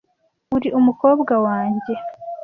[0.55, 1.93] Uri umukobwa wanjye,